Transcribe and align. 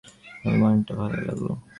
অভিমানটা 0.45 0.91
ভালোই 0.95 1.23
লাগল। 1.27 1.47